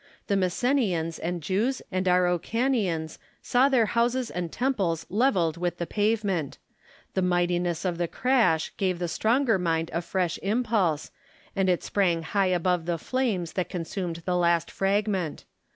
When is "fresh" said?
10.01-10.39